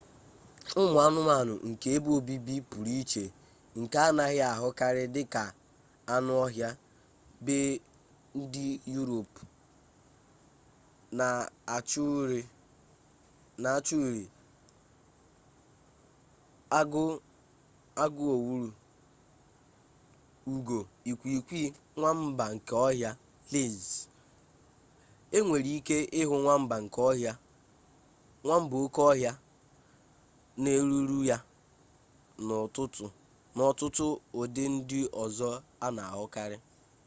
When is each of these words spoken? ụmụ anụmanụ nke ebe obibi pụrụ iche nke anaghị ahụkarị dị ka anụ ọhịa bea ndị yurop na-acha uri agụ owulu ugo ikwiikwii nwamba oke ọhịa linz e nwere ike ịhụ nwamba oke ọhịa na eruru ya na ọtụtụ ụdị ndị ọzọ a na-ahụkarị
ụmụ 0.81 0.97
anụmanụ 1.07 1.53
nke 1.69 1.87
ebe 1.95 2.09
obibi 2.17 2.53
pụrụ 2.69 2.91
iche 3.01 3.23
nke 3.79 3.97
anaghị 4.07 4.39
ahụkarị 4.51 5.03
dị 5.15 5.23
ka 5.33 5.43
anụ 6.13 6.31
ọhịa 6.43 6.69
bea 7.45 7.73
ndị 8.37 8.63
yurop 8.93 9.31
na-acha 11.17 12.01
uri 14.07 14.23
agụ 16.79 17.03
owulu 18.33 18.69
ugo 20.53 20.77
ikwiikwii 21.09 21.67
nwamba 21.99 22.45
oke 22.55 22.73
ọhịa 22.87 23.11
linz 23.53 23.85
e 25.35 25.37
nwere 25.45 25.71
ike 25.77 25.95
ịhụ 26.19 26.35
nwamba 26.43 26.75
oke 28.85 29.01
ọhịa 29.11 29.33
na 30.61 30.67
eruru 30.79 31.17
ya 31.29 31.37
na 33.55 33.61
ọtụtụ 33.71 34.07
ụdị 34.39 34.63
ndị 34.73 34.99
ọzọ 35.23 35.49
a 35.85 35.87
na-ahụkarị 35.95 36.57